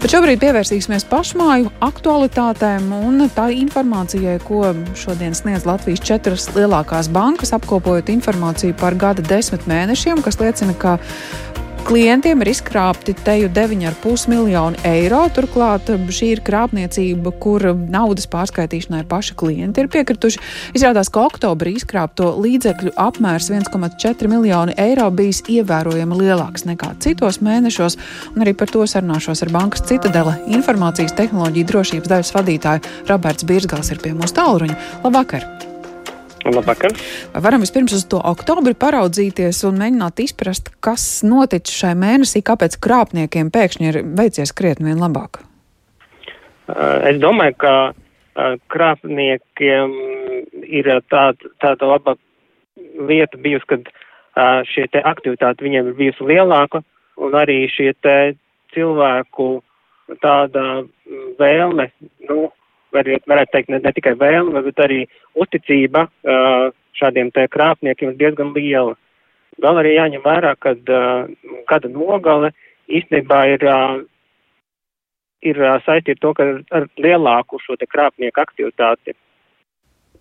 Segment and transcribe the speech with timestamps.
[0.00, 7.52] Bet šobrīd pievērsīsimies pašmāju aktualitātēm un tā informācijai, ko šodien sniedz Latvijas četras lielākās bankas,
[7.52, 10.94] apkopojot informāciju par gada desmit mēnešiem, kas liecina, ka
[11.86, 15.20] Klientiem ir izkrāpti teju 9,5 miljoni eiro.
[15.34, 20.42] Turklāt um, šī ir krāpniecība, kur naudas pārskaitīšanai paši klienti ir piekrituši.
[20.78, 27.98] Izrādās, ka oktobrī izkrāpto līdzekļu apmērs 1,4 miljoni eiro bijis ievērojami lielāks nekā citos mēnešos,
[28.34, 33.92] un arī par to sarunāšos ar Bankas Citadela informācijas tehnoloģiju drošības daļas vadītāju Roberts Birzgals
[33.94, 34.78] ir pie mūsu tālruņa.
[35.06, 35.69] Labvakar!
[36.44, 36.94] Labvakar.
[37.44, 43.52] Varam vispirms uz to oktobri paraudzīties un mēģināt izprast, kas noticis šai mēnesī, kāpēc krāpniekiem
[43.52, 45.42] pēkšņi ir veicies krietni vien labāk?
[47.08, 47.74] Es domāju, ka
[48.72, 49.94] krāpniekiem
[50.64, 52.16] ir tāda, tāda laba
[53.00, 53.90] lieta bijusi, kad
[54.70, 56.82] šie te aktivitāti viņiem ir bijusi lielāka
[57.20, 58.16] un arī šie te
[58.74, 59.58] cilvēku
[60.22, 60.84] tāda
[61.38, 61.90] vēlme,
[62.28, 62.48] nu,
[62.94, 65.00] varētu, varētu teikt, ne, ne tikai vēlme, bet arī
[65.34, 68.96] uzticība uh, šādiem te krāpniekiem ir diezgan liela.
[69.60, 72.52] Vēl arī jāņem vērā, ka uh, gada nogale
[72.90, 73.98] īstenībā ir, uh,
[75.46, 76.48] ir uh, saistīta ar to, ka
[76.78, 79.16] ar lielāku šo te krāpnieku aktivitāti.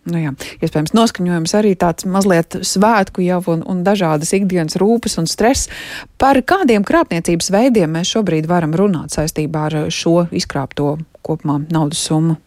[0.09, 0.31] Nu jā,
[0.63, 5.69] iespējams, noskaņojums arī tāds mazliet svētku jau un, un dažādas ikdienas rūpes un stress.
[6.21, 12.39] Par kādiem krāpniecības veidiem mēs šobrīd varam runāt saistībā ar šo izkrāpto kopumā naudas summu?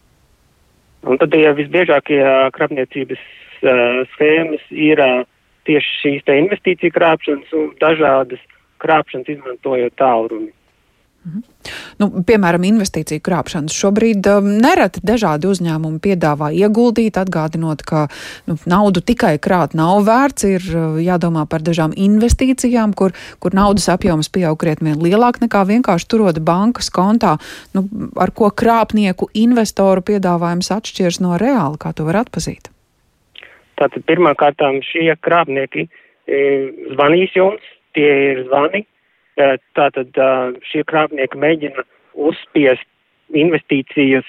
[1.03, 2.21] Un tad ja visbiežākie
[2.55, 5.23] krāpniecības uh, schēmas ir uh,
[5.67, 8.43] tieši šīs te investīciju krāpšanas un dažādas
[8.83, 10.53] krāpšanas izmantojot tālruni.
[11.23, 11.43] Mhm.
[12.03, 18.09] Nu, piemēram, investīciju krāpšanas šobrīd um, nereti dažādi uzņēmumi piedāvā ieguldīt, atgādinot, ka
[18.51, 23.87] nu, naudu tikai krāt nav vērts, ir uh, jādomā par dažām investīcijām, kur, kur naudas
[23.93, 27.37] apjoms pieaug krietni lielāk nekā vienkārši turot bankas kontā,
[27.77, 27.87] nu,
[28.19, 32.73] ar ko krāpnieku investoru piedāvājums atšķirs no reāla, kā to var atpazīt.
[33.79, 36.41] Tātad pirmkārtām šie krāpnieki e,
[36.97, 37.63] zvanīs jums,
[37.95, 38.83] tie ir zvani,
[39.39, 40.19] Tātad
[40.69, 42.89] šie krāpnieki mēģina uzspiest
[43.33, 44.29] investīcijas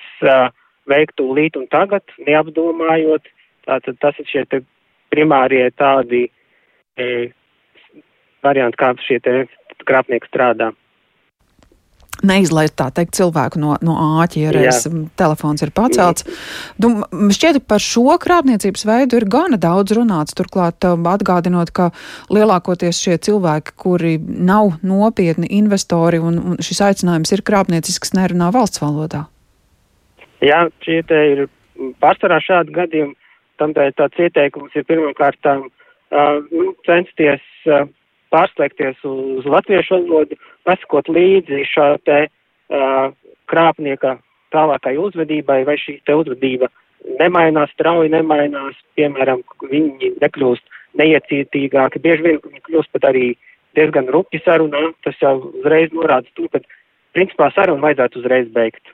[0.88, 3.28] veikt tūlīt un tagad, neapdomājot.
[3.68, 4.44] Tātad tas ir šie
[5.14, 6.26] primārie tādi
[7.00, 7.10] e,
[8.44, 9.20] varianti, kā šie
[9.88, 10.72] krāpnieki strādā
[12.22, 13.96] neizlaist tā teikt cilvēku no, no
[14.54, 14.84] reiz
[15.20, 16.28] telefons ir pacelts.
[16.82, 21.90] Nu, šķiet, par šo krāpniecības veidu ir gana daudz runāts, turklāt atgādinot, ka
[22.34, 28.84] lielākoties šie cilvēki, kuri nav nopietni investori un, un šis aicinājums ir krāpniecisks, nerunā valsts
[28.84, 29.26] valodā.
[30.44, 31.46] Jā, šie te ir
[32.04, 33.16] pārsvarā šādi gadījumi,
[33.62, 35.64] tam tā, tāds ieteikums ir pirmkārt uh,
[36.52, 37.88] nu, censties uh,
[38.34, 40.38] pārslēgties uz latviešu valodu,
[40.68, 43.10] pasakot līdzi šā te uh,
[43.52, 44.18] krāpnieka
[44.54, 46.70] tālākai uzvedībai, vai šī te uzvedība
[47.20, 53.34] nemainās, strauji nemainās, piemēram, viņi nekļūst neiecietīgāki, bieži vien viņi kļūst pat arī
[53.78, 56.62] diezgan rupji sarunā, tas jau uzreiz norāda to, ka
[57.18, 58.94] principā sarunu vajadzētu uzreiz beigt.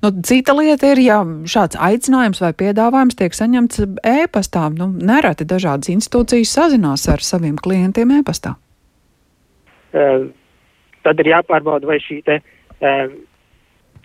[0.00, 4.66] Nu, cita lieta ir, ja šāds aicinājums vai piedāvājums tiek saņemts e-pastā.
[4.72, 8.56] Nu, nereti dažādas institūcijas sazinās ar saviem klientiem e-pastā.
[9.90, 10.30] Uh,
[11.04, 13.12] tad ir jāpārbauda, vai šī te uh,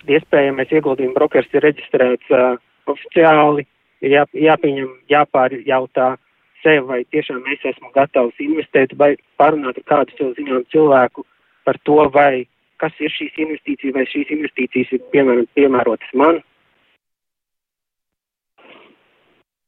[0.09, 2.55] iespējamais ieguldījuma brokers ir reģistrēts uh,
[2.91, 3.65] oficiāli,
[4.05, 6.15] ir jā, jāpieņem, jāpārjautā
[6.63, 11.25] sev, vai tiešām es esmu gatavs investēt, vai parunāt ar kādu sev zinām cilvēku
[11.65, 12.45] par to, vai
[12.81, 16.41] kas ir šīs investīcijas, vai šīs investīcijas ir piemēram, piemērotas man.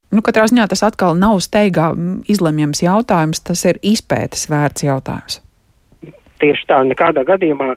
[0.07, 1.91] Nu, katrā ziņā tas atkal nav steigā
[2.31, 5.41] izlemjams jautājums, tas ir izpētes vērts jautājums.
[6.41, 7.73] Tieši tā, nekādā gadījumā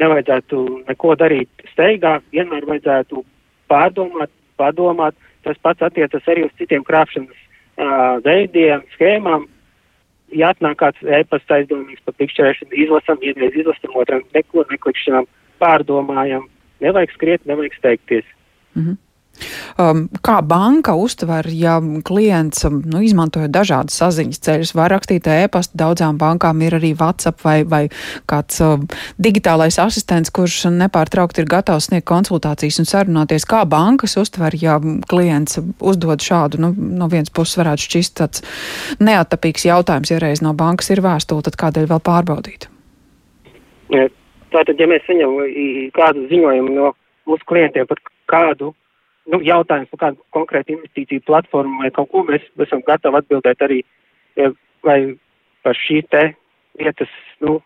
[0.00, 3.24] nevajadzētu neko darīt steigā, vienmēr vajadzētu
[3.72, 4.30] pārdomāt,
[4.60, 5.16] padomāt.
[5.42, 9.48] Tas pats attiecas arī uz citiem krāpšanas uh, veidiem, schēmām
[10.36, 15.28] ja atnāk kāds e-pasta aizdomīgs par pikšķerēšanu, izlasam, vienreiz izlasam, otram neko neklikšķinām,
[15.62, 16.46] pārdomājam,
[16.84, 18.28] nevajag skriet, nevajag steigties.
[18.74, 18.96] Mm -hmm.
[19.80, 25.78] Um, kā banka uztver, ja klients um, nu, izmantoja dažādas saziņas ceļus, var rakstīt e-pastu,
[25.80, 27.82] daudzām bankām ir arī WhatsApp vai, vai
[28.30, 28.84] kāds um,
[29.22, 33.48] digitālais asistents, kurš nepārtraukti ir gatavs sniegt konsultācijas un sarunāties.
[33.48, 34.76] Kā bankas uztver, ja
[35.10, 38.44] klients uzdod šādu, nu, no vienas puses varētu šķist tāds
[39.02, 42.68] neatapīgs jautājums, ja reiz no bankas ir vēstule, tad kādēļ vēl pārbaudīt?
[44.52, 46.92] Tātad, ja mēs saņemam kādu ziņojumu no
[47.28, 48.72] mūsu klientiem par kādu
[49.30, 53.82] nu, jautājums par kādu konkrētu investīciju platformu vai kaut ko, mēs esam gatavi atbildēt arī
[54.82, 54.98] vai
[55.62, 56.22] par šī te
[56.80, 57.10] lietas,
[57.44, 57.60] nu,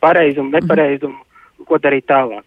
[0.00, 1.18] pareizumu, nepareizumu,
[1.66, 2.44] ko darīt tālāk.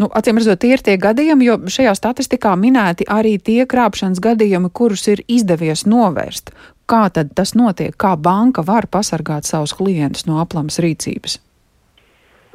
[0.00, 4.70] Nu, acīm redzot, tie ir tie gadījumi, jo šajā statistikā minēti arī tie krāpšanas gadījumi,
[4.72, 6.54] kurus ir izdevies novērst.
[6.88, 7.92] Kā tad tas notiek?
[8.00, 11.36] Kā banka var pasargāt savus klientus no aplamas rīcības?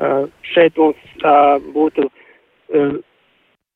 [0.01, 0.25] Uh,
[0.55, 2.95] šeit mums uh, būtu uh,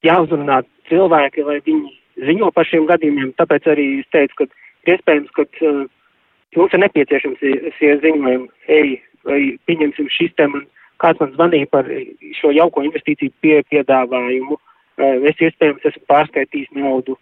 [0.05, 1.93] jāuzrunā cilvēki, lai viņi
[2.29, 3.33] ziņo par šiem gadījumiem.
[3.39, 5.83] Tāpēc arī es teicu, ka iespējams, ka uh,
[6.57, 7.45] mums ir nepieciešams
[7.77, 8.97] šie ziņojumi, ej,
[9.27, 10.65] vai pieņemsim šis te man
[11.01, 11.89] kāds man zvanīja par
[12.39, 14.57] šo jauko investīciju pie, piedāvājumu.
[14.97, 17.17] Uh, es iespējams esmu pārskaitījis naudu.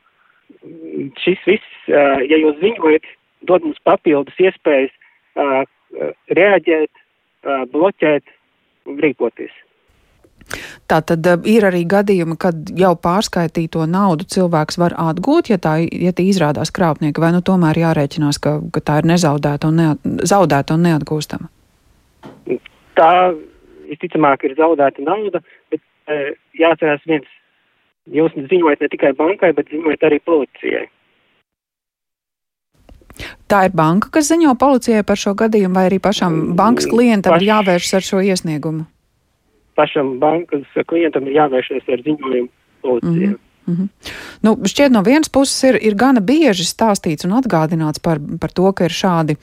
[1.22, 3.08] Šis viss, uh, ja jūs ziņojat,
[3.50, 4.94] dod mums papildus iespējas
[5.36, 5.66] uh,
[6.32, 8.32] reaģēt, uh, bloķēt
[8.88, 9.52] un rīkoties.
[10.86, 16.14] Tā tad ir arī gadījumi, kad jau pārskaitīto naudu cilvēks var atgūt, ja tā ja
[16.22, 20.86] izrādās krāpnieka, vai nu tomēr jārēķinās, ka, ka tā ir nezaudēta un, neat, zaudēta un
[20.86, 21.50] neatgūstama?
[22.96, 23.12] Tā
[23.90, 25.42] visticamāk ir zaudēta nauda,
[25.74, 27.28] bet e, jāatcerās viens,
[28.14, 30.86] jūs ziņojat ne tikai bankai, bet ziņojat arī policijai.
[33.50, 37.48] Tā ir banka, kas ziņo policijai par šo gadījumu, vai arī pašam bankas klientam ir
[37.50, 38.86] jāvēršas ar šo iesniegumu?
[39.76, 42.50] Pašam bankas klientam ir jāvēršas ar ziņojumu
[42.86, 43.28] policijai.
[43.28, 43.44] Mm -hmm.
[43.68, 43.88] Mm -hmm.
[44.42, 48.72] nu, šķiet, no vienas puses ir, ir gana bieži stāstīts un atgādināts par, par to,
[48.72, 49.36] ka ir šādi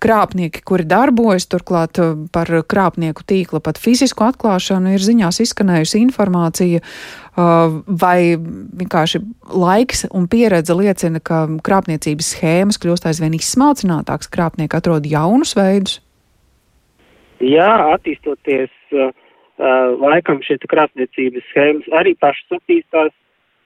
[0.00, 6.80] krāpnieki, kuri darbojas, turklāt uh, par krāpnieku tīkla pat fizisku atklāšanu ir ziņās izskanējusi informācija,
[6.80, 8.36] uh, vai
[8.80, 9.20] vienkārši
[9.52, 16.00] laiks un pieredze liecina, ka krāpniecības schēmas kļūst aizvien izsmalcinātākas, krāpnieki atrod jaunus veidus.
[17.40, 19.12] Jā, attīstoties uh
[19.58, 23.14] laikam šie krāpniecības schēmas arī pašas attīstās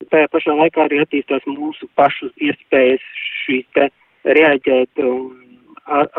[0.09, 3.03] tajā pašā laikā arī attīstās mūsu pašu iespējas
[3.45, 3.89] šīs te
[4.25, 5.35] reaģēt un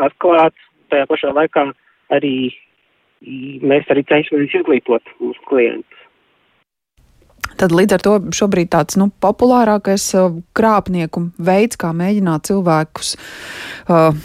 [0.06, 0.54] atklāt,
[0.92, 1.66] tajā pašā laikā
[2.14, 2.36] arī
[3.62, 5.98] mēs arī cenšamies izglītot mūsu klientus.
[7.58, 13.12] Tad līdz ar to šobrīd tāds nu, populārākais uh, krāpnieku veids, kā mēģināt cilvēkus
[13.90, 14.16] uh,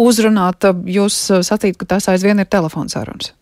[0.00, 3.34] uzrunāt, jūs sacīt, ka tas aizvien ir telefonssarunas.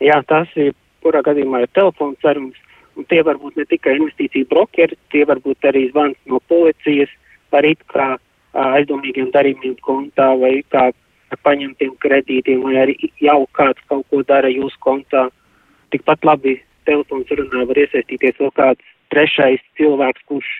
[0.00, 0.72] Jā, tas ir,
[1.04, 2.58] kurā gadījumā ir telefonssarunas.
[2.98, 7.12] Un tie var būt ne tikai investīciju brokeri, tie var būt arī zvans no policijas
[7.52, 8.16] par it kā
[8.52, 10.90] aizdomīgiem darījumiem kontā vai kā
[11.46, 15.28] paņemtiem kredītiem, vai arī jau kāds kaut ko dara jūsu kontā.
[15.94, 16.56] Tikpat labi
[16.88, 20.50] telefons runā var iesaistīties vēl kāds trešais cilvēks, kurš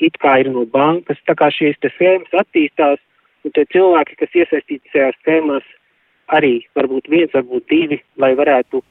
[0.00, 1.20] it kā ir no bankas.
[1.28, 3.00] Tā kā šīs schēmas attīstās,
[3.44, 5.66] un tie cilvēki, kas iesaistīti šajās schēmās,
[6.36, 8.82] arī varbūt viens, varbūt divi, lai varētu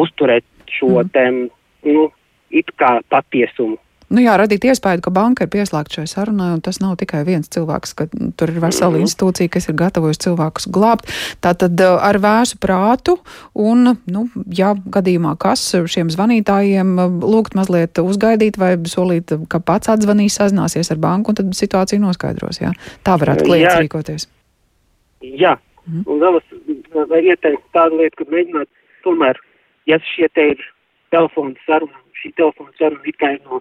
[0.00, 1.12] uzturēt šo mm.
[1.14, 1.46] tēmu,
[1.90, 2.08] nu,
[2.50, 3.78] it kā patiesumu.
[4.10, 7.46] Nu jā, radīt iespēju, ka banka ir pieslēgta šai sarunai, un tas nav tikai viens
[7.54, 9.06] cilvēks, ka tur ir vesela mm -hmm.
[9.06, 11.06] institūcija, kas ir gatavojusi cilvēkus glābt.
[11.40, 13.18] Tātad eh, ar vēsu prātu,
[13.54, 19.88] un, nu, ja gadījumā kas šiem zvanītājiem eh, lūgt mazliet uzgaidīt vai solīt, ka pats
[19.88, 22.74] atzvanīs, sazināsies ar banku, un tad situāciju noskaidros, jā.
[23.06, 23.80] Tā varētu klients jā.
[23.80, 24.28] rīkoties.
[25.22, 25.54] Jā,
[25.86, 26.02] mm -hmm.
[26.10, 26.59] un vēl es
[26.94, 28.68] ieteiktu tādu lietu, ka mēģināt
[29.04, 29.38] tomēr,
[29.86, 30.62] ja šie te ir
[31.10, 33.60] telefona saruna šī telefona saruna it kā ir no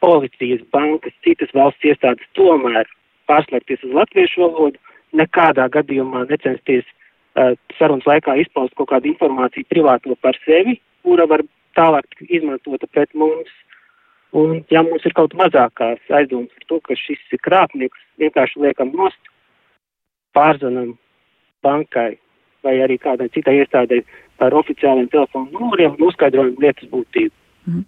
[0.00, 2.88] policijas, bankas, citas valsts iestādes tomēr
[3.28, 4.80] pārslēgties uz latviešu valodu,
[5.12, 11.44] nekādā gadījumā necensties uh, sarunas laikā izpaust kaut kādu informāciju privāto par sevi, kura var
[11.78, 13.50] tālāk izmantota pret mums.
[14.32, 18.92] Un, ja mums ir kaut mazākās aizdomas par to, ka šis ir krāpnieks, vienkārši liekam
[18.94, 19.18] nost,
[20.36, 20.94] pārzvanam
[21.66, 22.12] bankai
[22.66, 24.02] vai arī kādai citai iestādē
[24.40, 27.34] par oficiāliem telefonu numuriem un uzskaidrojam lietas būtību.
[27.68, 27.84] Mm.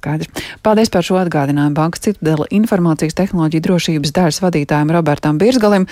[0.00, 0.30] Skaidrs.
[0.64, 5.86] Paldies par šo atgādinājumu Bankas citadela informācijas tehnoloģiju drošības daļas vadītājiem Robertam Birzgalim.